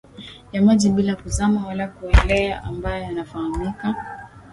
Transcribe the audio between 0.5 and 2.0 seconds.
ya maji bila kuzama wala